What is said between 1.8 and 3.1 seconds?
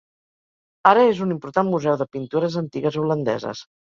de pintures antigues